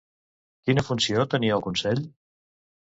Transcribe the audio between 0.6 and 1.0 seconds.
Quina